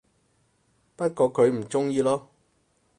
[0.95, 2.21] 不過佢唔鍾意囉